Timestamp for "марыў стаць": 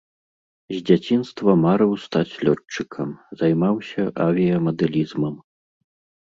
1.65-2.37